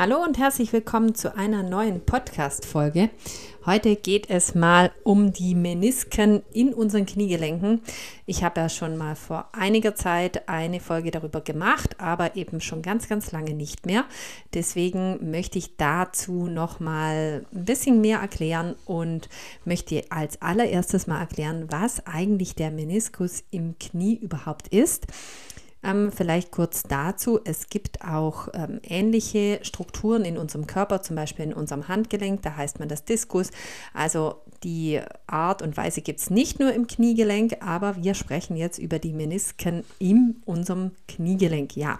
Hallo 0.00 0.16
und 0.24 0.38
herzlich 0.38 0.72
willkommen 0.72 1.14
zu 1.14 1.36
einer 1.36 1.62
neuen 1.62 2.00
Podcast-Folge. 2.00 3.10
Heute 3.66 3.96
geht 3.96 4.30
es 4.30 4.54
mal 4.54 4.92
um 5.04 5.30
die 5.30 5.54
Menisken 5.54 6.42
in 6.54 6.72
unseren 6.72 7.04
Kniegelenken. 7.04 7.82
Ich 8.24 8.42
habe 8.42 8.62
ja 8.62 8.70
schon 8.70 8.96
mal 8.96 9.14
vor 9.14 9.50
einiger 9.52 9.94
Zeit 9.94 10.48
eine 10.48 10.80
Folge 10.80 11.10
darüber 11.10 11.42
gemacht, 11.42 12.00
aber 12.00 12.34
eben 12.34 12.62
schon 12.62 12.80
ganz, 12.80 13.10
ganz 13.10 13.30
lange 13.30 13.52
nicht 13.52 13.84
mehr. 13.84 14.06
Deswegen 14.54 15.30
möchte 15.30 15.58
ich 15.58 15.76
dazu 15.76 16.46
noch 16.46 16.80
mal 16.80 17.44
ein 17.52 17.64
bisschen 17.66 18.00
mehr 18.00 18.20
erklären 18.20 18.76
und 18.86 19.28
möchte 19.66 20.04
als 20.08 20.40
allererstes 20.40 21.08
mal 21.08 21.20
erklären, 21.20 21.66
was 21.68 22.06
eigentlich 22.06 22.54
der 22.54 22.70
Meniskus 22.70 23.44
im 23.50 23.78
Knie 23.78 24.14
überhaupt 24.14 24.68
ist. 24.68 25.08
Ähm, 25.82 26.12
vielleicht 26.12 26.50
kurz 26.50 26.82
dazu, 26.82 27.40
es 27.44 27.68
gibt 27.68 28.04
auch 28.04 28.48
ähm, 28.52 28.80
ähnliche 28.82 29.60
Strukturen 29.62 30.24
in 30.24 30.36
unserem 30.36 30.66
Körper, 30.66 31.00
zum 31.00 31.16
Beispiel 31.16 31.46
in 31.46 31.54
unserem 31.54 31.88
Handgelenk, 31.88 32.42
da 32.42 32.56
heißt 32.56 32.80
man 32.80 32.88
das 32.88 33.04
Diskus. 33.04 33.50
Also 33.94 34.36
die 34.62 35.00
Art 35.26 35.62
und 35.62 35.78
Weise 35.78 36.02
gibt 36.02 36.20
es 36.20 36.28
nicht 36.28 36.60
nur 36.60 36.74
im 36.74 36.86
Kniegelenk, 36.86 37.64
aber 37.64 37.96
wir 37.96 38.12
sprechen 38.12 38.56
jetzt 38.56 38.78
über 38.78 38.98
die 38.98 39.14
Menisken 39.14 39.84
in 39.98 40.42
unserem 40.44 40.90
Kniegelenk. 41.08 41.76
Ja, 41.76 41.98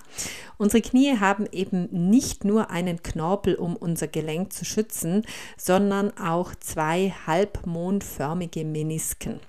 unsere 0.58 0.82
Knie 0.82 1.18
haben 1.18 1.46
eben 1.50 1.88
nicht 2.10 2.44
nur 2.44 2.70
einen 2.70 3.02
Knorpel, 3.02 3.54
um 3.54 3.76
unser 3.76 4.08
Gelenk 4.08 4.52
zu 4.52 4.66
schützen, 4.66 5.24
sondern 5.56 6.16
auch 6.18 6.54
zwei 6.54 7.14
halbmondförmige 7.26 8.66
Menisken. 8.66 9.40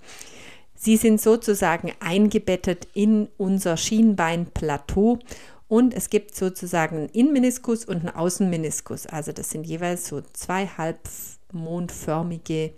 Sie 0.84 0.98
sind 0.98 1.22
sozusagen 1.22 1.92
eingebettet 2.00 2.88
in 2.96 3.28
unser 3.38 3.78
Schienbeinplateau 3.78 5.20
und 5.68 5.94
es 5.94 6.10
gibt 6.10 6.34
sozusagen 6.34 6.98
einen 6.98 7.10
Innenmeniskus 7.10 7.86
und 7.86 7.98
einen 7.98 8.10
Außenmeniskus. 8.10 9.06
Also 9.06 9.32
das 9.32 9.52
sind 9.52 9.68
jeweils 9.68 10.08
so 10.08 10.22
zwei 10.34 10.66
halbmondförmige 10.66 12.74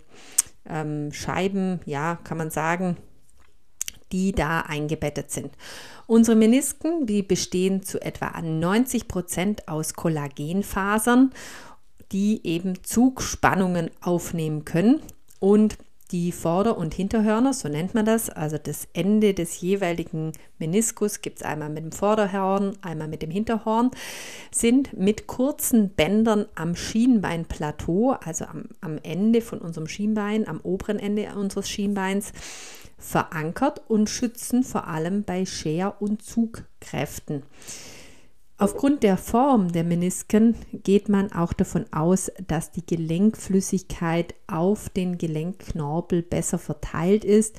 ähm, 0.68 1.14
Scheiben, 1.14 1.80
ja, 1.86 2.18
kann 2.24 2.36
man 2.36 2.50
sagen, 2.50 2.98
die 4.12 4.32
da 4.32 4.60
eingebettet 4.60 5.30
sind. 5.30 5.52
Unsere 6.06 6.36
Menisken, 6.36 7.06
die 7.06 7.22
bestehen 7.22 7.84
zu 7.84 8.02
etwa 8.02 8.38
90 8.38 9.08
Prozent 9.08 9.66
aus 9.66 9.94
Kollagenfasern, 9.94 11.32
die 12.12 12.46
eben 12.46 12.84
Zugspannungen 12.84 13.88
aufnehmen 14.02 14.66
können 14.66 15.00
und 15.40 15.78
die 16.10 16.32
Vorder- 16.32 16.76
und 16.76 16.94
Hinterhörner, 16.94 17.54
so 17.54 17.68
nennt 17.68 17.94
man 17.94 18.04
das, 18.04 18.28
also 18.30 18.58
das 18.58 18.86
Ende 18.92 19.34
des 19.34 19.60
jeweiligen 19.60 20.32
Meniskus 20.58 21.22
gibt 21.22 21.38
es 21.38 21.44
einmal 21.44 21.70
mit 21.70 21.82
dem 21.82 21.92
Vorderhorn, 21.92 22.76
einmal 22.82 23.08
mit 23.08 23.22
dem 23.22 23.30
Hinterhorn, 23.30 23.90
sind 24.50 24.96
mit 24.96 25.26
kurzen 25.26 25.90
Bändern 25.90 26.46
am 26.54 26.76
Schienbeinplateau, 26.76 28.12
also 28.12 28.44
am, 28.44 28.66
am 28.80 28.98
Ende 29.02 29.40
von 29.40 29.60
unserem 29.60 29.88
Schienbein, 29.88 30.46
am 30.46 30.60
oberen 30.60 30.98
Ende 30.98 31.34
unseres 31.34 31.68
Schienbeins, 31.68 32.32
verankert 32.98 33.82
und 33.88 34.08
schützen 34.08 34.62
vor 34.62 34.86
allem 34.86 35.24
bei 35.24 35.44
Scher- 35.44 36.00
und 36.00 36.22
Zugkräften. 36.22 37.42
Aufgrund 38.56 39.02
der 39.02 39.16
Form 39.16 39.72
der 39.72 39.82
Menisken 39.82 40.54
geht 40.72 41.08
man 41.08 41.32
auch 41.32 41.52
davon 41.52 41.86
aus, 41.92 42.30
dass 42.46 42.70
die 42.70 42.86
Gelenkflüssigkeit 42.86 44.34
auf 44.46 44.88
den 44.88 45.18
Gelenkknorpel 45.18 46.22
besser 46.22 46.58
verteilt 46.58 47.24
ist 47.24 47.56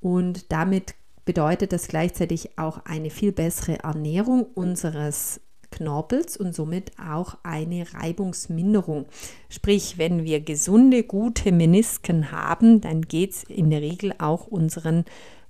und 0.00 0.52
damit 0.52 0.94
bedeutet 1.24 1.72
das 1.72 1.88
gleichzeitig 1.88 2.58
auch 2.58 2.84
eine 2.84 3.08
viel 3.08 3.32
bessere 3.32 3.78
Ernährung 3.78 4.44
unseres 4.54 5.40
Knorpels 5.70 6.36
und 6.36 6.54
somit 6.54 6.92
auch 6.98 7.38
eine 7.42 7.86
Reibungsminderung. 7.94 9.06
Sprich, 9.48 9.96
wenn 9.96 10.24
wir 10.24 10.40
gesunde, 10.40 11.02
gute 11.02 11.50
Menisken 11.50 12.30
haben, 12.30 12.80
dann 12.82 13.02
geht 13.02 13.32
es 13.32 13.44
in 13.44 13.70
der 13.70 13.80
Regel 13.80 14.14
auch 14.18 14.46
unseren 14.46 15.06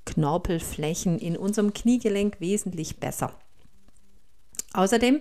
Knorpelflächen 0.06 1.19
in 1.19 1.37
unserem 1.37 1.75
Kniegelenk 1.75 2.41
wesentlich 2.41 2.99
besser. 2.99 3.34
Außerdem 4.76 5.20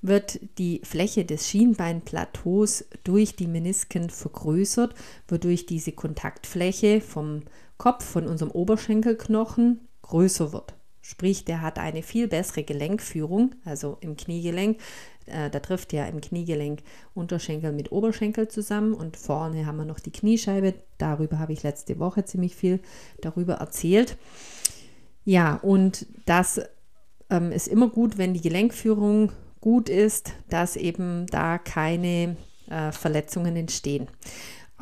wird 0.00 0.40
die 0.58 0.80
Fläche 0.84 1.24
des 1.24 1.48
Schienbeinplateaus 1.48 2.84
durch 3.04 3.36
die 3.36 3.46
Menisken 3.46 4.10
vergrößert, 4.10 4.94
wodurch 5.28 5.66
diese 5.66 5.92
Kontaktfläche 5.92 7.00
vom 7.00 7.42
Kopf, 7.78 8.04
von 8.04 8.26
unserem 8.26 8.50
Oberschenkelknochen 8.50 9.80
größer 10.02 10.52
wird. 10.52 10.74
Sprich, 11.00 11.44
der 11.44 11.62
hat 11.62 11.80
eine 11.80 12.02
viel 12.02 12.28
bessere 12.28 12.62
Gelenkführung, 12.62 13.56
also 13.64 13.98
im 14.00 14.16
Kniegelenk. 14.16 14.78
Äh, 15.26 15.50
da 15.50 15.58
trifft 15.58 15.92
ja 15.92 16.06
im 16.06 16.20
Kniegelenk 16.20 16.80
Unterschenkel 17.14 17.72
mit 17.72 17.90
Oberschenkel 17.90 18.46
zusammen 18.46 18.94
und 18.94 19.16
vorne 19.16 19.66
haben 19.66 19.78
wir 19.78 19.84
noch 19.84 19.98
die 19.98 20.12
Kniescheibe. 20.12 20.74
Darüber 20.98 21.40
habe 21.40 21.52
ich 21.52 21.64
letzte 21.64 21.98
Woche 21.98 22.24
ziemlich 22.24 22.54
viel 22.54 22.78
darüber 23.20 23.54
erzählt. 23.54 24.16
Ja, 25.24 25.56
und 25.56 26.06
das 26.24 26.60
ähm, 27.32 27.50
ist 27.50 27.66
immer 27.66 27.88
gut, 27.88 28.18
wenn 28.18 28.34
die 28.34 28.40
Gelenkführung 28.40 29.32
gut 29.60 29.88
ist, 29.88 30.32
dass 30.50 30.76
eben 30.76 31.26
da 31.30 31.58
keine 31.58 32.36
äh, 32.68 32.92
Verletzungen 32.92 33.56
entstehen. 33.56 34.08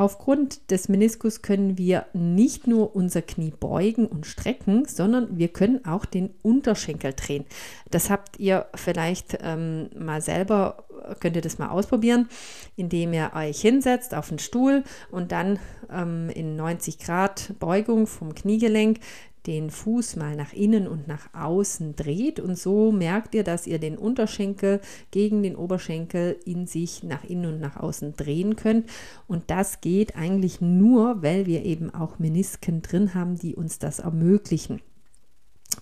Aufgrund 0.00 0.70
des 0.70 0.88
Meniskus 0.88 1.42
können 1.42 1.76
wir 1.76 2.06
nicht 2.14 2.66
nur 2.66 2.96
unser 2.96 3.20
Knie 3.20 3.50
beugen 3.50 4.06
und 4.06 4.24
strecken, 4.24 4.86
sondern 4.86 5.36
wir 5.36 5.48
können 5.48 5.84
auch 5.84 6.06
den 6.06 6.30
Unterschenkel 6.40 7.12
drehen. 7.12 7.44
Das 7.90 8.08
habt 8.08 8.40
ihr 8.40 8.64
vielleicht 8.74 9.36
ähm, 9.42 9.90
mal 9.98 10.22
selber, 10.22 10.84
könnt 11.20 11.36
ihr 11.36 11.42
das 11.42 11.58
mal 11.58 11.68
ausprobieren, 11.68 12.30
indem 12.76 13.12
ihr 13.12 13.32
euch 13.34 13.60
hinsetzt 13.60 14.14
auf 14.14 14.30
den 14.30 14.38
Stuhl 14.38 14.84
und 15.10 15.32
dann 15.32 15.58
ähm, 15.92 16.30
in 16.30 16.56
90 16.56 16.98
Grad 16.98 17.52
Beugung 17.60 18.06
vom 18.06 18.34
Kniegelenk 18.34 19.00
den 19.46 19.70
Fuß 19.70 20.16
mal 20.16 20.36
nach 20.36 20.52
innen 20.52 20.86
und 20.86 21.08
nach 21.08 21.32
außen 21.34 21.96
dreht 21.96 22.40
und 22.40 22.58
so 22.58 22.92
merkt 22.92 23.34
ihr, 23.34 23.44
dass 23.44 23.66
ihr 23.66 23.78
den 23.78 23.96
Unterschenkel 23.96 24.80
gegen 25.10 25.42
den 25.42 25.56
Oberschenkel 25.56 26.38
in 26.44 26.66
sich 26.66 27.02
nach 27.02 27.24
innen 27.24 27.54
und 27.54 27.60
nach 27.60 27.76
außen 27.76 28.14
drehen 28.16 28.56
könnt 28.56 28.88
und 29.26 29.44
das 29.50 29.80
geht 29.80 30.16
eigentlich 30.16 30.60
nur, 30.60 31.22
weil 31.22 31.46
wir 31.46 31.64
eben 31.64 31.92
auch 31.94 32.18
Menisken 32.18 32.82
drin 32.82 33.14
haben, 33.14 33.36
die 33.36 33.54
uns 33.54 33.78
das 33.78 33.98
ermöglichen. 33.98 34.80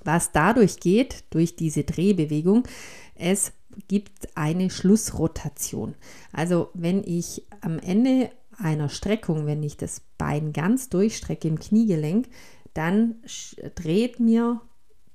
Was 0.05 0.33
dadurch 0.33 0.81
geht, 0.81 1.25
durch 1.31 1.57
diese 1.57 1.85
Drehbewegung, 1.85 2.65
es 3.15 3.53
gibt 3.89 4.37
eine 4.37 4.71
Schlussrotation. 4.71 5.95
Also 6.33 6.71
wenn 6.75 7.03
ich 7.05 7.45
am 7.61 7.79
Ende 7.79 8.31
einer 8.59 8.89
Streckung, 8.89 9.47
wenn 9.47 9.63
ich 9.63 9.77
das 9.77 10.03
Bein 10.19 10.53
ganz 10.53 10.89
durchstrecke 10.89 11.47
im 11.47 11.59
Kniegelenk, 11.59 12.27
dann 12.79 13.17
dreht 13.75 14.21
mir 14.21 14.61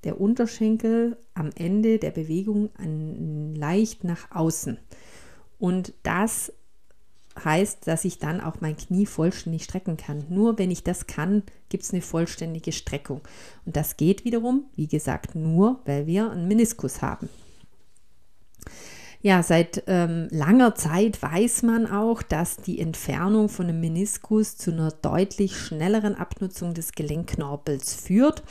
der 0.04 0.20
Unterschenkel 0.20 1.16
am 1.32 1.50
Ende 1.56 1.98
der 1.98 2.10
Bewegung 2.10 2.68
an, 2.76 3.54
leicht 3.54 4.04
nach 4.04 4.30
außen. 4.30 4.76
Und 5.58 5.94
das 6.02 6.52
heißt, 7.42 7.86
dass 7.86 8.04
ich 8.04 8.18
dann 8.18 8.42
auch 8.42 8.60
mein 8.60 8.76
Knie 8.76 9.06
vollständig 9.06 9.64
strecken 9.64 9.96
kann. 9.96 10.26
Nur 10.28 10.58
wenn 10.58 10.70
ich 10.70 10.84
das 10.84 11.06
kann, 11.06 11.42
gibt 11.70 11.84
es 11.84 11.92
eine 11.92 12.02
vollständige 12.02 12.70
Streckung. 12.70 13.22
Und 13.64 13.76
das 13.76 13.96
geht 13.96 14.26
wiederum, 14.26 14.66
wie 14.76 14.86
gesagt, 14.86 15.34
nur, 15.34 15.80
weil 15.86 16.06
wir 16.06 16.30
einen 16.30 16.46
Meniskus 16.46 17.00
haben. 17.00 17.30
Ja, 19.24 19.42
seit 19.42 19.84
ähm, 19.86 20.28
langer 20.30 20.74
Zeit 20.74 21.22
weiß 21.22 21.62
man 21.62 21.90
auch, 21.90 22.20
dass 22.20 22.58
die 22.58 22.78
Entfernung 22.78 23.48
von 23.48 23.68
einem 23.68 23.80
Meniskus 23.80 24.58
zu 24.58 24.70
einer 24.70 24.90
deutlich 24.90 25.56
schnelleren 25.56 26.14
Abnutzung 26.14 26.74
des 26.74 26.92
Gelenkknorpels 26.92 27.94
führt. 27.94 28.42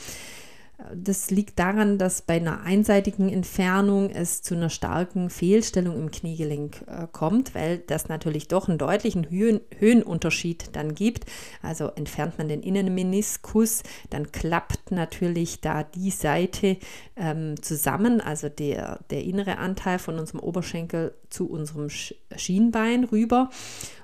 Das 0.96 1.32
liegt 1.32 1.60
daran, 1.60 1.98
dass 1.98 2.22
bei 2.22 2.36
einer 2.36 2.62
einseitigen 2.62 3.30
Entfernung 3.30 4.10
es 4.10 4.42
zu 4.42 4.56
einer 4.56 4.70
starken 4.70 5.30
Fehlstellung 5.30 5.96
im 5.98 6.12
Kniegelenk 6.12 6.84
äh, 6.88 7.08
kommt, 7.12 7.56
weil 7.56 7.80
das 7.80 8.10
natürlich 8.10 8.48
doch 8.48 8.68
einen 8.68 8.78
deutlichen 8.78 9.30
Höhen 9.30 9.62
Höhenunterschied 9.78 10.76
dann 10.76 10.96
gibt. 10.96 11.26
Also 11.62 11.90
entfernt 11.90 12.38
man 12.38 12.48
den 12.48 12.62
Innenmeniskus, 12.62 13.84
dann 14.10 14.32
klappt 14.32 14.92
natürlich 14.92 15.62
da 15.62 15.84
die 15.84 16.12
Seite 16.12 16.78
ähm, 17.16 17.62
zusammen, 17.62 18.20
also 18.20 18.50
der, 18.50 19.00
der 19.10 19.24
innere 19.24 19.58
Anteil 19.58 20.00
von 20.00 20.20
unserem 20.20 20.40
Oberschenkel 20.40 21.14
zu 21.30 21.50
unserem 21.50 21.90
Schienbein 21.90 23.04
rüber 23.06 23.50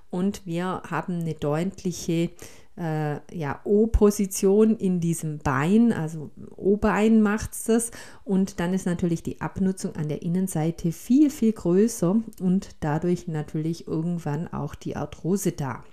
und 0.09 0.45
wir 0.45 0.81
haben 0.89 1.19
eine 1.19 1.35
deutliche 1.35 2.31
äh, 2.79 3.19
ja, 3.35 3.59
O-Position 3.65 4.77
in 4.77 5.01
diesem 5.01 5.39
Bein, 5.39 5.91
also 5.91 6.31
O-Bein 6.55 7.21
macht 7.21 7.51
es 7.51 7.65
das. 7.65 7.91
Und 8.23 8.59
dann 8.59 8.73
ist 8.73 8.85
natürlich 8.85 9.21
die 9.21 9.41
Abnutzung 9.41 9.95
an 9.95 10.07
der 10.07 10.21
Innenseite 10.21 10.91
viel, 10.93 11.29
viel 11.29 11.51
größer 11.51 12.15
und 12.41 12.69
dadurch 12.79 13.27
natürlich 13.27 13.87
irgendwann 13.87 14.47
auch 14.47 14.75
die 14.75 14.95
Arthrose 14.95 15.51
da. 15.51 15.83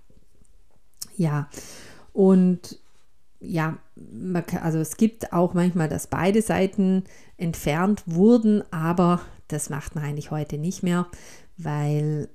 Ja, 1.17 1.49
und 2.12 2.79
ja, 3.41 3.79
kann, 4.47 4.62
also 4.62 4.79
es 4.79 4.97
gibt 4.97 5.32
auch 5.32 5.55
manchmal, 5.55 5.89
dass 5.89 6.06
beide 6.06 6.41
Seiten 6.41 7.05
entfernt 7.37 8.03
wurden, 8.06 8.62
aber 8.73 9.21
Das 9.49 9.71
macht 9.71 9.94
man 9.94 10.05
eigentlich 10.05 10.31
heute 10.31 10.59
nicht 10.59 10.82
mehr, 10.82 11.06
weil, 11.58 12.29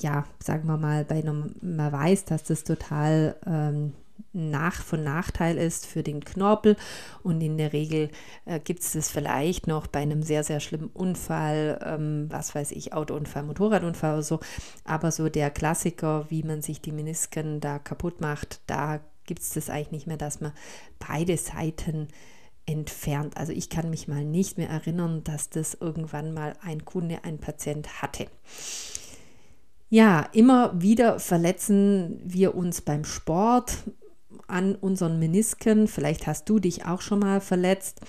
ja, 0.00 0.24
sagen 0.42 0.66
wir 0.68 0.76
mal, 0.76 1.04
bei 1.04 1.16
einem, 1.16 1.54
man 1.60 1.92
weiß, 1.92 2.24
dass 2.24 2.44
das 2.44 2.64
total 2.64 3.36
ähm, 3.46 3.92
nach, 4.32 4.82
von 4.82 5.02
Nachteil 5.02 5.56
ist 5.56 5.86
für 5.86 6.02
den 6.02 6.24
Knorpel 6.24 6.76
und 7.22 7.40
in 7.40 7.56
der 7.56 7.72
Regel 7.72 8.10
äh, 8.44 8.60
gibt 8.60 8.80
es 8.80 8.92
das 8.92 9.10
vielleicht 9.10 9.66
noch 9.66 9.86
bei 9.86 10.00
einem 10.00 10.22
sehr, 10.22 10.44
sehr 10.44 10.60
schlimmen 10.60 10.90
Unfall, 10.92 11.78
ähm, 11.84 12.26
was 12.30 12.54
weiß 12.54 12.72
ich, 12.72 12.92
Autounfall, 12.92 13.44
Motorradunfall 13.44 14.14
oder 14.14 14.22
so, 14.22 14.40
aber 14.84 15.12
so 15.12 15.28
der 15.28 15.50
Klassiker, 15.50 16.26
wie 16.30 16.42
man 16.42 16.62
sich 16.62 16.80
die 16.80 16.92
Menisken 16.92 17.60
da 17.60 17.78
kaputt 17.78 18.20
macht, 18.20 18.60
da 18.66 19.00
gibt 19.24 19.40
es 19.40 19.50
das 19.50 19.70
eigentlich 19.70 19.92
nicht 19.92 20.06
mehr, 20.06 20.16
dass 20.16 20.40
man 20.40 20.52
beide 20.98 21.36
Seiten 21.36 22.08
entfernt. 22.66 23.36
Also 23.36 23.52
ich 23.52 23.68
kann 23.68 23.90
mich 23.90 24.08
mal 24.08 24.24
nicht 24.24 24.58
mehr 24.58 24.68
erinnern, 24.68 25.24
dass 25.24 25.50
das 25.50 25.74
irgendwann 25.74 26.32
mal 26.32 26.54
ein 26.62 26.84
Kunde, 26.84 27.24
ein 27.24 27.38
Patient 27.38 28.02
hatte. 28.02 28.26
Ja, 29.90 30.28
immer 30.32 30.80
wieder 30.80 31.20
verletzen 31.20 32.20
wir 32.24 32.54
uns 32.54 32.80
beim 32.80 33.04
Sport 33.04 33.78
an 34.48 34.74
unseren 34.74 35.18
Menisken. 35.18 35.88
Vielleicht 35.88 36.26
hast 36.26 36.48
du 36.48 36.58
dich 36.58 36.84
auch 36.84 37.00
schon 37.00 37.20
mal 37.20 37.40
verletzt. 37.40 38.00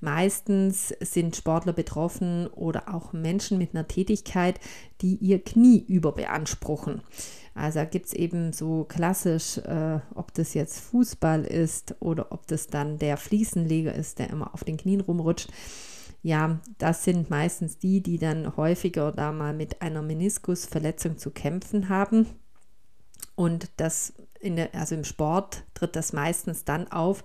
Meistens 0.00 0.94
sind 1.00 1.36
Sportler 1.36 1.72
betroffen 1.72 2.46
oder 2.48 2.94
auch 2.94 3.12
Menschen 3.12 3.58
mit 3.58 3.74
einer 3.74 3.86
Tätigkeit, 3.86 4.60
die 5.00 5.16
ihr 5.16 5.42
Knie 5.42 5.84
überbeanspruchen. 5.86 7.02
Also 7.54 7.84
gibt 7.88 8.06
es 8.06 8.12
eben 8.12 8.52
so 8.52 8.84
klassisch, 8.84 9.58
äh, 9.58 10.00
ob 10.14 10.34
das 10.34 10.54
jetzt 10.54 10.80
Fußball 10.80 11.44
ist 11.44 11.94
oder 12.00 12.32
ob 12.32 12.46
das 12.48 12.66
dann 12.66 12.98
der 12.98 13.16
Fliesenleger 13.16 13.94
ist, 13.94 14.18
der 14.18 14.30
immer 14.30 14.52
auf 14.54 14.64
den 14.64 14.76
Knien 14.76 15.00
rumrutscht. 15.00 15.50
Ja, 16.22 16.58
das 16.78 17.04
sind 17.04 17.30
meistens 17.30 17.78
die, 17.78 18.02
die 18.02 18.18
dann 18.18 18.56
häufiger 18.56 19.12
da 19.12 19.30
mal 19.30 19.54
mit 19.54 19.82
einer 19.82 20.02
Meniskusverletzung 20.02 21.16
zu 21.18 21.30
kämpfen 21.30 21.88
haben. 21.88 22.26
Und 23.36 23.70
das 23.76 24.14
in 24.40 24.56
der, 24.56 24.74
also 24.74 24.94
im 24.94 25.04
Sport 25.04 25.64
tritt 25.74 25.96
das 25.96 26.12
meistens 26.12 26.64
dann 26.64 26.90
auf, 26.90 27.24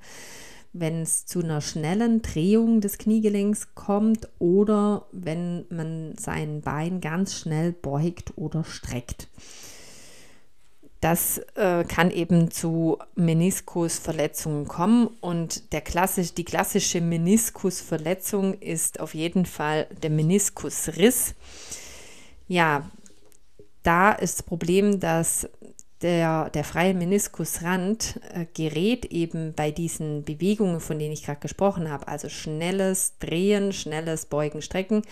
wenn 0.73 1.01
es 1.01 1.25
zu 1.25 1.39
einer 1.39 1.61
schnellen 1.61 2.21
Drehung 2.21 2.81
des 2.81 2.97
Kniegelenks 2.97 3.73
kommt 3.73 4.29
oder 4.37 5.07
wenn 5.11 5.65
man 5.69 6.15
sein 6.17 6.61
Bein 6.61 7.01
ganz 7.01 7.35
schnell 7.35 7.71
beugt 7.71 8.33
oder 8.37 8.63
streckt. 8.63 9.27
Das 11.01 11.37
äh, 11.55 11.85
kann 11.85 12.11
eben 12.11 12.51
zu 12.51 12.97
Meniskusverletzungen 13.15 14.67
kommen 14.67 15.07
und 15.21 15.71
der 15.71 15.79
klassisch, 15.79 16.33
die 16.33 16.43
klassische 16.43 16.99
Meniskusverletzung 16.99 18.55
ist 18.55 18.99
auf 18.99 19.15
jeden 19.15 19.45
Fall 19.45 19.87
der 20.03 20.09
Meniskusriss. 20.09 21.35
Ja, 22.49 22.89
da 23.83 24.11
ist 24.11 24.39
das 24.39 24.43
Problem, 24.43 24.99
dass 24.99 25.47
der, 26.01 26.49
der 26.49 26.63
freie 26.63 26.93
Meniskusrand 26.93 28.19
äh, 28.33 28.45
gerät 28.53 29.05
eben 29.05 29.53
bei 29.53 29.71
diesen 29.71 30.23
Bewegungen, 30.23 30.81
von 30.81 30.99
denen 30.99 31.13
ich 31.13 31.23
gerade 31.23 31.39
gesprochen 31.39 31.89
habe, 31.89 32.07
also 32.07 32.29
schnelles 32.29 33.13
Drehen, 33.19 33.71
schnelles 33.73 34.25
Beugen, 34.25 34.61
Strecken, 34.61 35.03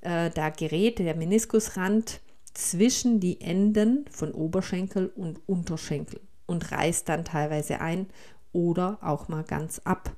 äh, 0.00 0.30
da 0.30 0.50
gerät 0.50 0.98
der 0.98 1.16
Meniskusrand 1.16 2.20
zwischen 2.54 3.20
die 3.20 3.40
Enden 3.40 4.04
von 4.10 4.32
Oberschenkel 4.32 5.12
und 5.14 5.40
Unterschenkel 5.46 6.20
und 6.46 6.70
reißt 6.72 7.08
dann 7.08 7.24
teilweise 7.24 7.80
ein 7.80 8.06
oder 8.52 8.98
auch 9.00 9.28
mal 9.28 9.44
ganz 9.44 9.80
ab. 9.84 10.12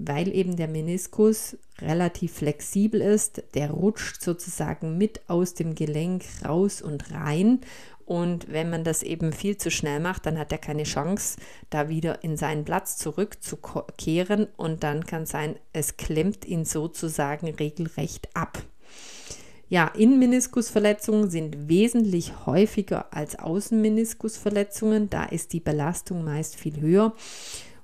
Weil 0.00 0.32
eben 0.32 0.54
der 0.54 0.68
Meniskus 0.68 1.56
relativ 1.80 2.34
flexibel 2.34 3.00
ist, 3.00 3.42
der 3.54 3.70
rutscht 3.70 4.22
sozusagen 4.22 4.96
mit 4.96 5.28
aus 5.28 5.54
dem 5.54 5.74
Gelenk 5.74 6.24
raus 6.44 6.80
und 6.80 7.10
rein 7.10 7.60
und 8.08 8.50
wenn 8.50 8.70
man 8.70 8.84
das 8.84 9.02
eben 9.02 9.34
viel 9.34 9.58
zu 9.58 9.70
schnell 9.70 10.00
macht, 10.00 10.24
dann 10.24 10.38
hat 10.38 10.50
er 10.50 10.56
keine 10.56 10.84
Chance, 10.84 11.36
da 11.68 11.90
wieder 11.90 12.24
in 12.24 12.38
seinen 12.38 12.64
Platz 12.64 12.96
zurückzukehren. 12.96 14.46
Und 14.56 14.82
dann 14.82 15.04
kann 15.04 15.26
sein, 15.26 15.56
es 15.74 15.98
klemmt 15.98 16.46
ihn 16.46 16.64
sozusagen 16.64 17.50
regelrecht 17.50 18.34
ab. 18.34 18.62
Ja, 19.70 19.88
Innenmeniskusverletzungen 19.88 21.28
sind 21.28 21.68
wesentlich 21.68 22.46
häufiger 22.46 23.12
als 23.12 23.38
Außenmeniskusverletzungen. 23.38 25.10
Da 25.10 25.24
ist 25.24 25.52
die 25.52 25.60
Belastung 25.60 26.24
meist 26.24 26.56
viel 26.56 26.80
höher. 26.80 27.12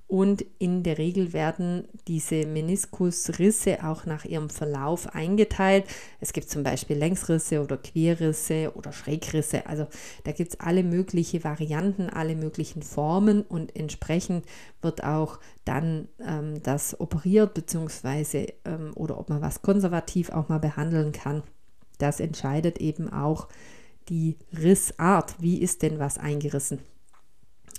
Und 0.07 0.45
in 0.59 0.83
der 0.83 0.97
Regel 0.97 1.33
werden 1.33 1.89
diese 2.09 2.47
Meniskusrisse 2.47 3.85
auch 3.85 4.07
nach 4.07 4.25
ihrem 4.25 4.49
Verlauf 4.49 5.15
eingeteilt. 5.15 5.85
Es 6.21 6.33
gibt 6.33 6.49
zum 6.49 6.63
Beispiel 6.63 6.97
Längsrisse 6.97 7.63
oder 7.63 7.77
Querrisse 7.77 8.73
oder 8.75 8.93
Schrägrisse. 8.93 9.67
Also 9.67 9.87
da 10.25 10.33
gibt 10.33 10.53
es 10.53 10.61
alle 10.61 10.85
möglichen 10.85 11.45
Varianten, 11.45 12.09
alle 12.09 12.37
möglichen 12.37 12.83
Formen 12.83 13.43
und 13.43 13.77
entsprechend 13.77 14.47
wird 14.81 15.05
auch 15.05 15.39
dann 15.65 16.09
ähm, 16.21 16.63
das 16.63 16.99
operiert 17.01 17.53
beziehungsweise 17.55 18.53
ähm, 18.65 18.93
oder 18.95 19.19
ob 19.19 19.31
man 19.31 19.43
was 19.43 19.63
konservativ 19.63 20.31
auch 20.31 20.49
mal 20.49 20.61
behandeln 20.61 21.13
kann. 21.13 21.43
Das 22.05 22.21
entscheidet 22.21 22.83
eben 22.83 23.11
auch 23.11 23.49
die 24.11 24.37
Rissart. 24.53 25.37
Wie 25.41 25.63
ist 25.63 25.81
denn 25.81 25.99
was 25.99 26.19
eingerissen? 26.19 26.81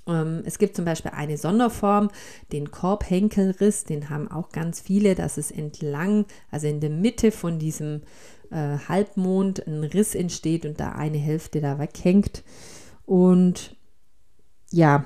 Ähm, 0.07 0.41
es 0.45 0.57
gibt 0.57 0.75
zum 0.75 0.83
Beispiel 0.83 1.11
eine 1.11 1.37
Sonderform, 1.37 2.09
den 2.51 2.71
Korbhenkelriss, 2.71 3.83
den 3.83 4.09
haben 4.09 4.27
auch 4.31 4.49
ganz 4.49 4.79
viele, 4.79 5.13
dass 5.13 5.37
es 5.37 5.51
entlang, 5.51 6.25
also 6.49 6.65
in 6.65 6.79
der 6.79 6.89
Mitte 6.89 7.31
von 7.31 7.59
diesem 7.59 8.01
äh, 8.49 8.79
Halbmond 8.89 9.67
ein 9.67 9.83
Riss 9.83 10.15
entsteht 10.15 10.65
und 10.65 10.79
da 10.79 10.93
eine 10.93 11.19
Hälfte 11.19 11.61
da 11.61 11.77
weghängt. 11.77 12.43
Und 13.05 13.75
ja, 14.71 15.05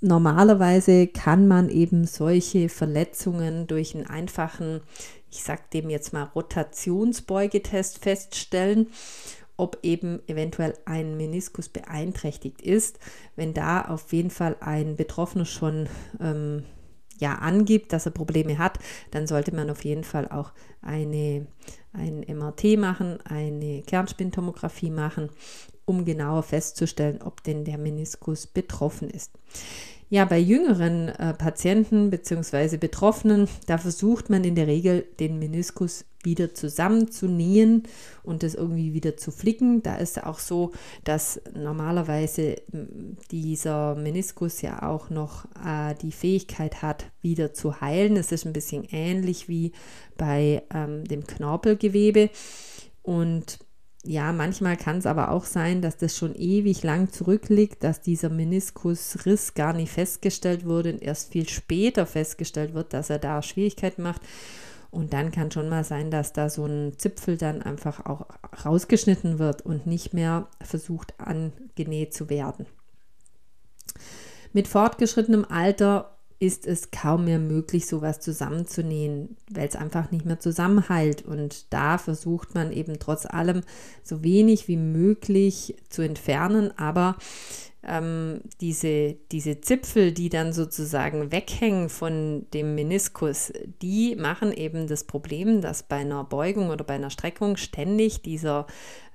normalerweise 0.00 1.08
kann 1.08 1.48
man 1.48 1.68
eben 1.68 2.04
solche 2.04 2.68
Verletzungen 2.68 3.66
durch 3.66 3.96
einen 3.96 4.06
einfachen, 4.06 4.82
ich 5.34 5.42
sag 5.42 5.70
dem 5.72 5.90
jetzt 5.90 6.12
mal 6.12 6.24
Rotationsbeugetest 6.24 7.98
feststellen 7.98 8.88
ob 9.56 9.78
eben 9.82 10.20
eventuell 10.26 10.74
ein 10.84 11.16
Meniskus 11.16 11.68
beeinträchtigt 11.68 12.60
ist. 12.60 12.98
Wenn 13.36 13.54
da 13.54 13.82
auf 13.82 14.12
jeden 14.12 14.30
Fall 14.30 14.56
ein 14.60 14.96
Betroffener 14.96 15.44
schon 15.44 15.88
ähm, 16.20 16.64
ja, 17.18 17.36
angibt, 17.36 17.92
dass 17.92 18.06
er 18.06 18.12
Probleme 18.12 18.58
hat, 18.58 18.78
dann 19.12 19.26
sollte 19.26 19.54
man 19.54 19.70
auf 19.70 19.84
jeden 19.84 20.04
Fall 20.04 20.28
auch 20.28 20.52
eine, 20.82 21.46
ein 21.92 22.24
MRT 22.26 22.76
machen, 22.78 23.20
eine 23.24 23.82
Kernspintomographie 23.82 24.90
machen, 24.90 25.30
um 25.84 26.04
genauer 26.04 26.42
festzustellen, 26.42 27.22
ob 27.22 27.44
denn 27.44 27.64
der 27.64 27.78
Meniskus 27.78 28.46
betroffen 28.46 29.08
ist. 29.08 29.30
Ja, 30.14 30.24
bei 30.24 30.38
jüngeren 30.38 31.08
äh, 31.08 31.34
Patienten 31.34 32.08
bzw. 32.08 32.76
Betroffenen, 32.76 33.48
da 33.66 33.78
versucht 33.78 34.30
man 34.30 34.44
in 34.44 34.54
der 34.54 34.68
Regel 34.68 35.04
den 35.18 35.40
Meniskus 35.40 36.04
wieder 36.22 36.54
zusammenzunähen 36.54 37.82
und 38.22 38.44
das 38.44 38.54
irgendwie 38.54 38.94
wieder 38.94 39.16
zu 39.16 39.32
flicken. 39.32 39.82
Da 39.82 39.96
ist 39.96 40.22
auch 40.22 40.38
so, 40.38 40.70
dass 41.02 41.40
normalerweise 41.52 42.62
dieser 43.32 43.96
Meniskus 43.96 44.62
ja 44.62 44.88
auch 44.88 45.10
noch 45.10 45.46
äh, 45.66 45.96
die 46.00 46.12
Fähigkeit 46.12 46.80
hat, 46.80 47.06
wieder 47.20 47.52
zu 47.52 47.80
heilen. 47.80 48.16
Es 48.16 48.30
ist 48.30 48.46
ein 48.46 48.52
bisschen 48.52 48.84
ähnlich 48.92 49.48
wie 49.48 49.72
bei 50.16 50.62
ähm, 50.72 51.02
dem 51.02 51.26
Knorpelgewebe. 51.26 52.30
Und 53.02 53.58
ja, 54.06 54.32
manchmal 54.32 54.76
kann 54.76 54.98
es 54.98 55.06
aber 55.06 55.30
auch 55.30 55.44
sein, 55.44 55.80
dass 55.80 55.96
das 55.96 56.16
schon 56.16 56.34
ewig 56.34 56.82
lang 56.82 57.10
zurückliegt, 57.10 57.82
dass 57.82 58.02
dieser 58.02 58.28
Meniskusriss 58.28 59.54
gar 59.54 59.72
nicht 59.72 59.92
festgestellt 59.92 60.66
wurde 60.66 60.92
und 60.92 61.02
erst 61.02 61.32
viel 61.32 61.48
später 61.48 62.04
festgestellt 62.04 62.74
wird, 62.74 62.92
dass 62.92 63.08
er 63.08 63.18
da 63.18 63.40
Schwierigkeiten 63.40 64.02
macht. 64.02 64.20
Und 64.90 65.12
dann 65.12 65.32
kann 65.32 65.50
schon 65.50 65.70
mal 65.70 65.84
sein, 65.84 66.10
dass 66.10 66.34
da 66.34 66.50
so 66.50 66.66
ein 66.66 66.98
Zipfel 66.98 67.38
dann 67.38 67.62
einfach 67.62 68.04
auch 68.04 68.26
rausgeschnitten 68.64 69.38
wird 69.38 69.62
und 69.62 69.86
nicht 69.86 70.12
mehr 70.12 70.48
versucht 70.60 71.18
angenäht 71.18 72.12
zu 72.14 72.28
werden. 72.28 72.66
Mit 74.52 74.68
fortgeschrittenem 74.68 75.46
Alter 75.48 76.13
ist 76.44 76.66
es 76.66 76.90
kaum 76.90 77.24
mehr 77.24 77.38
möglich, 77.38 77.86
sowas 77.86 78.20
zusammenzunähen, 78.20 79.36
weil 79.50 79.66
es 79.66 79.76
einfach 79.76 80.10
nicht 80.10 80.26
mehr 80.26 80.38
zusammenhält. 80.38 81.24
Und 81.24 81.72
da 81.72 81.96
versucht 81.96 82.54
man 82.54 82.70
eben 82.70 82.98
trotz 82.98 83.24
allem 83.24 83.62
so 84.02 84.22
wenig 84.22 84.68
wie 84.68 84.76
möglich 84.76 85.74
zu 85.88 86.02
entfernen, 86.02 86.70
aber 86.76 87.16
ähm, 87.86 88.40
diese, 88.60 89.16
diese 89.32 89.60
Zipfel, 89.60 90.12
die 90.12 90.28
dann 90.28 90.52
sozusagen 90.52 91.32
weghängen 91.32 91.88
von 91.88 92.46
dem 92.52 92.74
Meniskus, 92.74 93.52
die 93.82 94.16
machen 94.16 94.52
eben 94.52 94.86
das 94.86 95.04
Problem, 95.04 95.60
dass 95.60 95.82
bei 95.82 95.96
einer 95.96 96.24
Beugung 96.24 96.70
oder 96.70 96.84
bei 96.84 96.94
einer 96.94 97.10
Streckung 97.10 97.56
ständig 97.56 98.22
dieser 98.22 98.66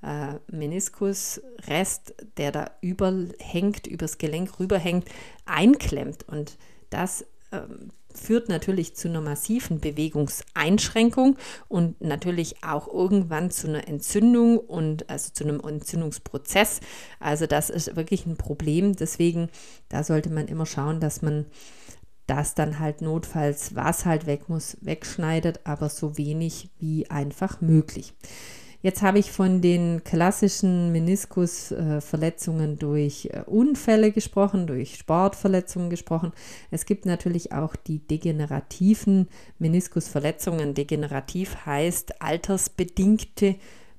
äh, 0.02 0.36
Meniskusrest, 0.52 2.16
der 2.38 2.52
da 2.52 2.72
überhängt, 2.82 3.88
übers 3.88 4.18
Gelenk 4.18 4.60
rüberhängt, 4.60 5.06
einklemmt. 5.46 6.28
Und 6.28 6.58
das 6.90 7.26
ähm, 7.52 7.92
führt 8.14 8.50
natürlich 8.50 8.96
zu 8.96 9.08
einer 9.08 9.22
massiven 9.22 9.80
Bewegungseinschränkung 9.80 11.38
und 11.68 12.02
natürlich 12.02 12.64
auch 12.64 12.88
irgendwann 12.92 13.52
zu 13.52 13.68
einer 13.68 13.88
Entzündung 13.88 14.58
und 14.58 15.10
also 15.10 15.32
zu 15.32 15.44
einem 15.44 15.60
Entzündungsprozess. 15.60 16.82
Also 17.20 17.46
das 17.46 17.70
ist 17.70 17.96
wirklich 17.96 18.26
ein 18.26 18.38
Problem. 18.38 18.96
Deswegen, 18.96 19.50
da 19.90 20.04
sollte 20.04 20.30
man 20.30 20.48
immer 20.48 20.66
schauen, 20.66 21.00
dass 21.00 21.22
man 21.22 21.46
das 22.26 22.54
dann 22.54 22.80
halt 22.80 23.02
notfalls, 23.02 23.76
was 23.76 24.06
halt 24.06 24.26
weg 24.28 24.50
muss, 24.50 24.78
wegschneidet, 24.82 25.62
aber 25.64 25.90
so 25.90 26.18
wenig 26.18 26.70
wie 26.80 27.10
einfach 27.10 27.62
möglich. 27.62 28.14
Jetzt 28.82 29.02
habe 29.02 29.20
ich 29.20 29.30
von 29.30 29.60
den 29.60 30.06
klassischen 30.06 30.94
Meniskusverletzungen 30.94 32.80
durch 32.80 33.30
äh, 33.34 33.42
Unfälle 33.46 34.14
gesprochen, 34.14 34.68
durch 34.68 34.96
Sportverletzungen 34.96 35.90
gesprochen. 35.90 36.32
Es 36.72 36.86
gibt 36.86 37.06
natürlich 37.06 37.52
auch 37.52 37.76
die 37.76 38.00
degenerativen 38.00 39.28
Meniskusverletzungen. 39.58 40.76
Degenerativ 40.76 41.66
heißt 41.66 42.22
altersbedingte 42.22 43.56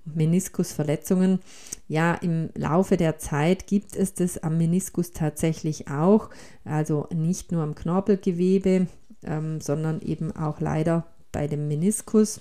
Meniskusverletzungen. 0.07 1.41
Ja, 1.87 2.15
im 2.15 2.49
Laufe 2.55 2.97
der 2.97 3.19
Zeit 3.19 3.67
gibt 3.67 3.95
es 3.95 4.15
das 4.15 4.39
am 4.39 4.57
Meniskus 4.57 5.13
tatsächlich 5.13 5.89
auch. 5.89 6.31
Also 6.65 7.07
nicht 7.15 7.53
nur 7.53 7.63
am 7.63 7.75
Knorpelgewebe, 7.75 8.87
ähm, 9.25 9.61
sondern 9.61 10.01
eben 10.01 10.35
auch 10.35 10.59
leider 10.61 11.07
bei 11.33 11.47
dem 11.49 11.69
Meniskus. 11.69 12.41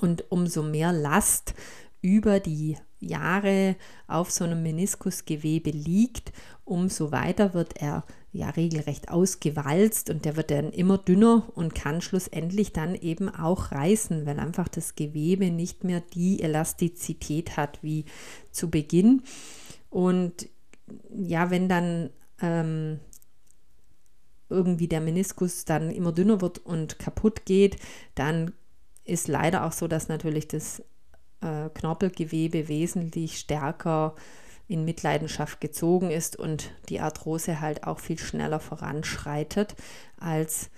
Und 0.00 0.30
umso 0.30 0.62
mehr 0.62 0.92
Last 0.92 1.54
über 2.00 2.40
die 2.40 2.76
Jahre 3.00 3.76
auf 4.06 4.30
so 4.30 4.44
einem 4.44 4.62
Meniskusgewebe 4.62 5.70
liegt, 5.70 6.32
umso 6.64 7.12
weiter 7.12 7.54
wird 7.54 7.76
er 7.76 8.04
ja 8.32 8.50
regelrecht 8.50 9.10
ausgewalzt 9.10 10.08
und 10.08 10.24
der 10.24 10.36
wird 10.36 10.50
dann 10.50 10.70
immer 10.70 10.98
dünner 10.98 11.50
und 11.54 11.74
kann 11.74 12.00
schlussendlich 12.00 12.72
dann 12.72 12.94
eben 12.94 13.28
auch 13.28 13.72
reißen, 13.72 14.24
weil 14.24 14.38
einfach 14.38 14.68
das 14.68 14.94
Gewebe 14.94 15.50
nicht 15.50 15.84
mehr 15.84 16.00
die 16.00 16.42
Elastizität 16.42 17.56
hat 17.56 17.82
wie 17.82 18.04
zu 18.52 18.70
Beginn. 18.70 19.22
Und 19.88 20.48
ja, 21.10 21.50
wenn 21.50 21.68
dann 21.68 22.10
ähm, 22.40 23.00
irgendwie 24.48 24.88
der 24.88 25.00
Meniskus 25.00 25.64
dann 25.64 25.90
immer 25.90 26.12
dünner 26.12 26.40
wird 26.40 26.58
und 26.58 26.98
kaputt 26.98 27.46
geht, 27.46 27.76
dann 28.14 28.52
ist 29.04 29.28
leider 29.28 29.64
auch 29.64 29.72
so, 29.72 29.88
dass 29.88 30.08
natürlich 30.08 30.48
das 30.48 30.80
äh, 31.40 31.68
Knorpelgewebe 31.74 32.68
wesentlich 32.68 33.38
stärker 33.38 34.14
in 34.68 34.84
Mitleidenschaft 34.84 35.60
gezogen 35.60 36.10
ist 36.10 36.36
und 36.36 36.70
die 36.88 37.00
Arthrose 37.00 37.60
halt 37.60 37.84
auch 37.84 37.98
viel 37.98 38.18
schneller 38.18 38.60
voranschreitet, 38.60 39.74
als 40.16 40.70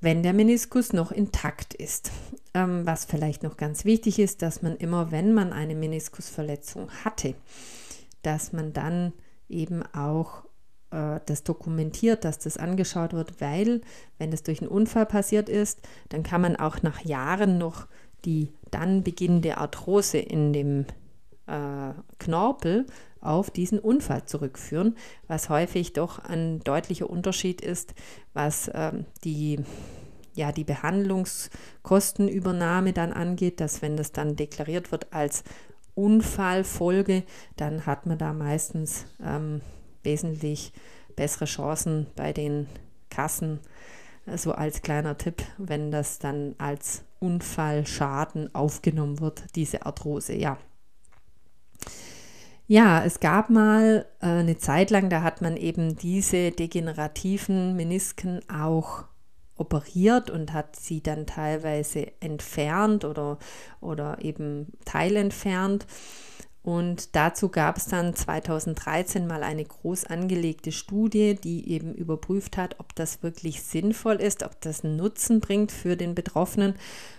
wenn 0.00 0.22
der 0.22 0.32
Meniskus 0.32 0.92
noch 0.92 1.10
intakt 1.10 1.74
ist. 1.74 2.10
Ähm, 2.54 2.86
was 2.86 3.04
vielleicht 3.04 3.42
noch 3.42 3.56
ganz 3.56 3.84
wichtig 3.84 4.18
ist, 4.18 4.42
dass 4.42 4.62
man 4.62 4.76
immer, 4.76 5.10
wenn 5.10 5.32
man 5.32 5.52
eine 5.52 5.74
Meniskusverletzung 5.74 6.90
hatte, 7.04 7.34
dass 8.22 8.52
man 8.52 8.72
dann 8.72 9.12
eben 9.48 9.82
auch 9.94 10.44
äh, 10.92 11.20
das 11.26 11.42
dokumentiert, 11.42 12.24
dass 12.24 12.38
das 12.38 12.56
angeschaut 12.56 13.12
wird, 13.12 13.40
weil 13.40 13.80
wenn 14.18 14.30
das 14.30 14.42
durch 14.42 14.60
einen 14.60 14.70
Unfall 14.70 15.06
passiert 15.06 15.48
ist, 15.48 15.80
dann 16.10 16.22
kann 16.22 16.40
man 16.40 16.56
auch 16.56 16.82
nach 16.82 17.04
Jahren 17.04 17.58
noch 17.58 17.86
die 18.24 18.52
dann 18.70 19.02
beginnende 19.02 19.58
Arthrose 19.58 20.18
in 20.18 20.52
dem 20.52 20.86
äh, 21.46 21.92
Knorpel 22.18 22.86
auf 23.20 23.50
diesen 23.50 23.78
Unfall 23.78 24.24
zurückführen, 24.26 24.96
was 25.26 25.48
häufig 25.48 25.92
doch 25.92 26.18
ein 26.20 26.60
deutlicher 26.60 27.10
Unterschied 27.10 27.60
ist, 27.60 27.94
was 28.32 28.70
ähm, 28.74 29.06
die 29.24 29.60
ja, 30.34 30.50
die 30.50 30.64
Behandlungskostenübernahme 30.64 32.94
dann 32.94 33.12
angeht, 33.12 33.60
dass 33.60 33.82
wenn 33.82 33.98
das 33.98 34.12
dann 34.12 34.34
deklariert 34.34 34.90
wird 34.90 35.12
als 35.12 35.44
Unfallfolge, 35.94 37.24
dann 37.56 37.84
hat 37.84 38.06
man 38.06 38.16
da 38.16 38.32
meistens 38.32 39.04
ähm, 39.22 39.60
wesentlich 40.02 40.72
bessere 41.16 41.44
Chancen 41.44 42.06
bei 42.16 42.32
den 42.32 42.66
Kassen. 43.10 43.60
So 44.36 44.52
als 44.52 44.82
kleiner 44.82 45.18
Tipp, 45.18 45.42
wenn 45.58 45.90
das 45.90 46.18
dann 46.18 46.54
als 46.58 47.04
Unfallschaden 47.18 48.54
aufgenommen 48.54 49.20
wird, 49.20 49.44
diese 49.56 49.84
Arthrose, 49.84 50.34
ja. 50.34 50.58
Ja, 52.68 53.04
es 53.04 53.20
gab 53.20 53.50
mal 53.50 54.06
äh, 54.20 54.26
eine 54.26 54.56
Zeit 54.56 54.90
lang, 54.90 55.10
da 55.10 55.22
hat 55.22 55.42
man 55.42 55.56
eben 55.56 55.96
diese 55.96 56.52
degenerativen 56.52 57.76
Menisken 57.76 58.40
auch 58.48 59.04
operiert 59.56 60.30
und 60.30 60.52
hat 60.52 60.76
sie 60.76 61.02
dann 61.02 61.26
teilweise 61.26 62.12
entfernt 62.20 63.04
oder, 63.04 63.38
oder 63.80 64.18
eben 64.22 64.72
teilentfernt. 64.84 65.86
Und 66.62 67.16
dazu 67.16 67.48
gab 67.48 67.76
es 67.76 67.86
dann 67.86 68.14
2013 68.14 69.26
mal 69.26 69.42
eine 69.42 69.64
groß 69.64 70.04
angelegte 70.04 70.70
Studie, 70.70 71.34
die 71.34 71.68
eben 71.70 71.92
überprüft 71.92 72.56
hat, 72.56 72.78
ob 72.78 72.94
das 72.94 73.22
wirklich 73.24 73.62
sinnvoll 73.62 74.16
ist, 74.16 74.44
ob 74.44 74.60
das 74.60 74.84
Nutzen 74.84 75.40
bringt 75.40 75.72
für 75.72 75.96
den 75.96 76.14
Betroffenen. 76.14 76.74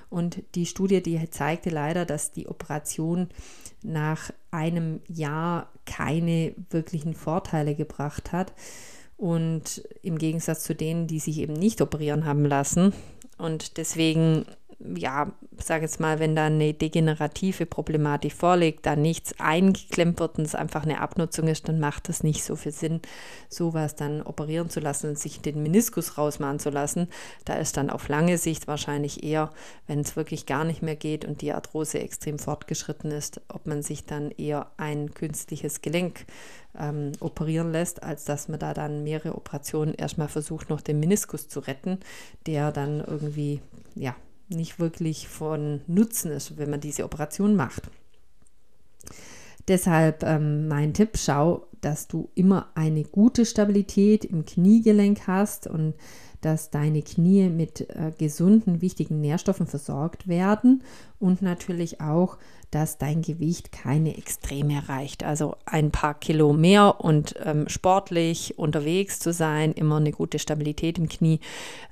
Und 0.09 0.43
die 0.55 0.65
Studie, 0.65 1.03
die 1.03 1.29
zeigte 1.29 1.69
leider, 1.71 2.05
dass 2.05 2.31
die 2.31 2.47
Operation 2.47 3.29
nach 3.81 4.31
einem 4.51 5.01
Jahr 5.09 5.69
keine 5.85 6.55
wirklichen 6.69 7.13
Vorteile 7.13 7.75
gebracht 7.75 8.31
hat. 8.31 8.53
Und 9.17 9.83
im 10.01 10.17
Gegensatz 10.17 10.63
zu 10.63 10.73
denen, 10.73 11.07
die 11.07 11.19
sich 11.19 11.39
eben 11.39 11.53
nicht 11.53 11.81
operieren 11.81 12.25
haben 12.25 12.45
lassen. 12.45 12.93
Und 13.37 13.77
deswegen 13.77 14.45
ja, 14.95 15.31
sage 15.57 15.83
jetzt 15.83 15.99
mal, 15.99 16.19
wenn 16.19 16.35
da 16.35 16.45
eine 16.45 16.73
degenerative 16.73 17.65
Problematik 17.65 18.33
vorliegt, 18.33 18.85
da 18.85 18.95
nichts 18.95 19.39
eingeklemmt 19.39 20.19
wird 20.19 20.37
und 20.37 20.45
es 20.45 20.55
einfach 20.55 20.83
eine 20.83 21.01
Abnutzung 21.01 21.47
ist, 21.47 21.67
dann 21.67 21.79
macht 21.79 22.09
das 22.09 22.23
nicht 22.23 22.43
so 22.43 22.55
viel 22.55 22.71
Sinn, 22.71 23.01
sowas 23.49 23.95
dann 23.95 24.21
operieren 24.21 24.69
zu 24.69 24.79
lassen 24.79 25.09
und 25.09 25.19
sich 25.19 25.41
den 25.41 25.61
Meniskus 25.63 26.17
rausmachen 26.17 26.59
zu 26.59 26.69
lassen. 26.69 27.07
Da 27.45 27.55
ist 27.55 27.77
dann 27.77 27.89
auf 27.89 28.07
lange 28.07 28.37
Sicht 28.37 28.67
wahrscheinlich 28.67 29.23
eher, 29.23 29.51
wenn 29.87 29.99
es 29.99 30.15
wirklich 30.15 30.45
gar 30.45 30.63
nicht 30.63 30.81
mehr 30.81 30.95
geht 30.95 31.25
und 31.25 31.41
die 31.41 31.53
Arthrose 31.53 31.99
extrem 31.99 32.39
fortgeschritten 32.39 33.11
ist, 33.11 33.41
ob 33.47 33.65
man 33.65 33.83
sich 33.83 34.05
dann 34.05 34.31
eher 34.31 34.71
ein 34.77 35.13
künstliches 35.13 35.81
Gelenk 35.81 36.25
ähm, 36.77 37.11
operieren 37.19 37.71
lässt, 37.71 38.03
als 38.03 38.25
dass 38.25 38.47
man 38.47 38.59
da 38.59 38.73
dann 38.73 39.03
mehrere 39.03 39.35
Operationen 39.35 39.93
erstmal 39.93 40.27
versucht, 40.27 40.69
noch 40.69 40.81
den 40.81 40.99
Meniskus 40.99 41.47
zu 41.47 41.59
retten, 41.59 41.99
der 42.45 42.71
dann 42.71 43.03
irgendwie, 43.05 43.61
ja, 43.95 44.15
nicht 44.49 44.79
wirklich 44.79 45.27
von 45.27 45.81
Nutzen 45.87 46.31
ist, 46.31 46.57
wenn 46.57 46.69
man 46.69 46.81
diese 46.81 47.03
Operation 47.03 47.55
macht. 47.55 47.89
Deshalb 49.67 50.23
ähm, 50.23 50.67
mein 50.67 50.93
Tipp, 50.93 51.17
schau, 51.17 51.67
dass 51.81 52.07
du 52.07 52.29
immer 52.35 52.67
eine 52.75 53.03
gute 53.03 53.45
Stabilität 53.45 54.25
im 54.25 54.45
Kniegelenk 54.45 55.27
hast 55.27 55.67
und 55.67 55.95
dass 56.41 56.69
deine 56.69 57.01
Knie 57.01 57.49
mit 57.49 57.89
äh, 57.89 58.11
gesunden, 58.17 58.81
wichtigen 58.81 59.21
Nährstoffen 59.21 59.67
versorgt 59.67 60.27
werden 60.27 60.83
und 61.19 61.41
natürlich 61.41 62.01
auch, 62.01 62.37
dass 62.73 62.97
dein 62.97 63.21
Gewicht 63.21 63.71
keine 63.71 64.17
Extreme 64.17 64.75
erreicht. 64.75 65.23
Also 65.23 65.55
ein 65.65 65.91
paar 65.91 66.15
Kilo 66.15 66.53
mehr 66.53 67.01
und 67.01 67.35
ähm, 67.43 67.69
sportlich 67.69 68.57
unterwegs 68.57 69.19
zu 69.19 69.31
sein, 69.31 69.73
immer 69.73 69.97
eine 69.97 70.11
gute 70.11 70.39
Stabilität 70.39 70.97
im 70.97 71.07
Knie, 71.07 71.39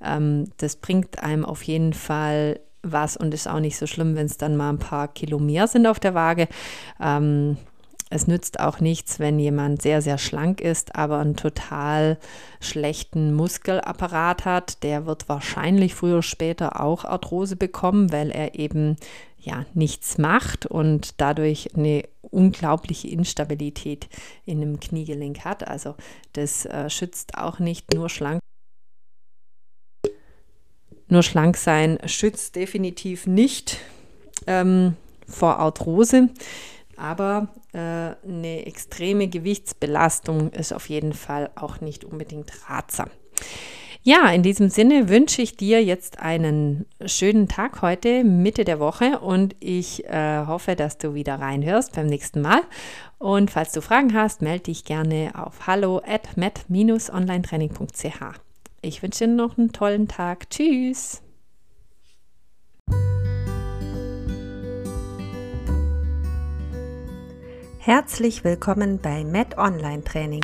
ähm, 0.04 0.46
das 0.58 0.78
bringt 0.78 1.22
einem 1.22 1.46
auf 1.46 1.64
jeden 1.64 1.94
Fall 1.94 2.60
was 2.84 3.16
und 3.16 3.34
ist 3.34 3.48
auch 3.48 3.60
nicht 3.60 3.78
so 3.78 3.86
schlimm, 3.86 4.16
wenn 4.16 4.26
es 4.26 4.38
dann 4.38 4.58
mal 4.58 4.70
ein 4.70 4.80
paar 4.80 5.08
Kilo 5.08 5.38
mehr 5.38 5.68
sind 5.68 5.86
auf 5.86 6.00
der 6.00 6.16
Waage. 6.16 6.48
Ähm, 7.00 7.58
es 8.14 8.28
nützt 8.28 8.60
auch 8.60 8.82
nichts, 8.82 9.20
wenn 9.20 9.40
jemand 9.40 9.82
sehr, 9.82 10.02
sehr 10.02 10.18
schlank 10.18 10.60
ist, 10.60 10.96
aber 10.96 11.20
einen 11.20 11.38
total 11.38 12.18
schlechten 12.60 13.34
Muskelapparat 13.34 14.44
hat. 14.44 14.84
Der 14.84 15.06
wird 15.06 15.30
wahrscheinlich 15.30 15.96
früher 15.96 16.16
oder 16.16 16.22
später 16.22 16.82
auch 16.82 17.06
Arthrose 17.06 17.56
bekommen, 17.56 18.12
weil 18.12 18.30
er 18.30 18.56
eben 18.56 18.98
ja 19.42 19.66
nichts 19.74 20.18
macht 20.18 20.66
und 20.66 21.20
dadurch 21.20 21.76
eine 21.76 22.04
unglaubliche 22.22 23.08
Instabilität 23.08 24.08
in 24.46 24.62
dem 24.62 24.80
Kniegelenk 24.80 25.44
hat. 25.44 25.68
Also 25.68 25.96
das 26.34 26.66
äh, 26.66 26.90
schützt 26.90 27.38
auch 27.38 27.60
nicht 27.60 27.94
nur 27.94 28.10
schlank. 28.10 28.40
Nur 31.08 31.24
schlank 31.24 31.58
sein 31.58 32.00
schützt 32.06 32.56
definitiv 32.56 33.28
nicht 33.28 33.80
ähm, 34.48 34.96
vor 35.28 35.58
Arthrose. 35.58 36.30
Aber 36.96 37.50
äh, 37.74 37.78
eine 37.78 38.66
extreme 38.66 39.28
Gewichtsbelastung 39.28 40.52
ist 40.52 40.72
auf 40.72 40.88
jeden 40.88 41.14
Fall 41.14 41.50
auch 41.56 41.82
nicht 41.82 42.06
unbedingt 42.06 42.52
ratsam. 42.70 43.10
Ja, 44.04 44.32
in 44.32 44.42
diesem 44.42 44.70
Sinne 44.70 45.10
wünsche 45.10 45.44
ich 45.44 45.58
dir 45.58 45.84
jetzt 45.84 46.20
einen 46.20 46.88
schönen 47.06 47.48
Tag 47.48 47.84
heute, 47.84 48.24
Mitte 48.24 48.66
der 48.66 48.80
Woche, 48.80 49.20
und 49.20 49.56
ich 49.60 50.06
äh, 50.06 50.46
hoffe, 50.48 50.76
dass 50.76 50.98
du 50.98 51.14
wieder 51.14 51.36
reinhörst 51.36 51.94
beim 51.94 52.08
nächsten 52.08 52.42
Mal. 52.42 52.62
Und 53.20 53.52
falls 53.52 53.74
du 53.74 53.82
Fragen 53.82 54.16
hast, 54.16 54.42
melde 54.42 54.64
dich 54.64 54.86
gerne 54.86 55.34
auf 55.36 55.68
hallo 55.68 56.02
at 56.04 56.36
met-onlinetraining.ch. 56.36 58.40
Ich 58.82 59.04
wünsche 59.04 59.28
dir 59.28 59.36
noch 59.36 59.60
einen 59.60 59.72
tollen 59.72 60.08
Tag. 60.08 60.50
Tschüss. 60.50 61.22
Herzlich 67.78 68.44
willkommen 68.44 69.00
bei 69.00 69.24
Med 69.24 69.60
Online 69.60 70.04
Training, 70.04 70.44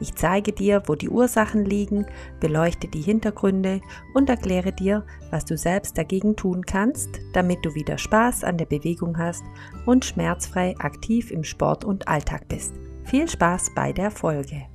ich 0.00 0.14
zeige 0.14 0.52
dir, 0.52 0.82
wo 0.86 0.94
die 0.94 1.08
Ursachen 1.08 1.64
liegen, 1.64 2.06
beleuchte 2.40 2.88
die 2.88 3.00
Hintergründe 3.00 3.80
und 4.14 4.28
erkläre 4.28 4.72
dir, 4.72 5.04
was 5.30 5.44
du 5.44 5.56
selbst 5.56 5.98
dagegen 5.98 6.36
tun 6.36 6.64
kannst, 6.64 7.20
damit 7.32 7.64
du 7.64 7.74
wieder 7.74 7.98
Spaß 7.98 8.44
an 8.44 8.58
der 8.58 8.66
Bewegung 8.66 9.18
hast 9.18 9.44
und 9.86 10.04
schmerzfrei 10.04 10.74
aktiv 10.78 11.30
im 11.30 11.44
Sport 11.44 11.84
und 11.84 12.08
Alltag 12.08 12.48
bist. 12.48 12.74
Viel 13.04 13.28
Spaß 13.28 13.72
bei 13.74 13.92
der 13.92 14.10
Folge! 14.10 14.66